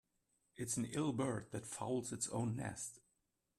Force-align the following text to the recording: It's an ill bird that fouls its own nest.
It's 0.55 0.77
an 0.77 0.85
ill 0.93 1.13
bird 1.13 1.51
that 1.51 1.67
fouls 1.67 2.11
its 2.11 2.27
own 2.29 2.55
nest. 2.55 3.01